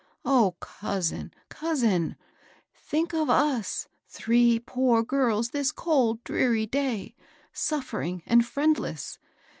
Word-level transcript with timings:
O 0.25 0.55
oousin! 0.81 1.31
coos, 1.49 1.83
in 1.83 2.15
I 2.15 2.75
think 2.79 3.13
of 3.13 3.29
us 3.29 3.87
three 4.07 4.57
poor 4.57 5.03
girls 5.03 5.51
this 5.51 5.71
cold, 5.71 6.23
dreary* 6.23 6.65
day, 6.65 7.13
suffering 7.53 8.23
and 8.25 8.43
friendless. 8.43 9.19